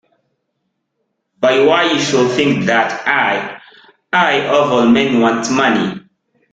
[1.39, 3.61] But why should you think that I—
[4.11, 6.01] I, of all men— want money?